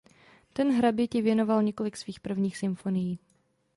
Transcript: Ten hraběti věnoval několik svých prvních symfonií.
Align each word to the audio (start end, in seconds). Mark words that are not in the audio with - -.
Ten 0.53 0.71
hraběti 0.77 1.21
věnoval 1.21 1.63
několik 1.63 1.97
svých 1.97 2.19
prvních 2.19 2.57
symfonií. 2.57 3.19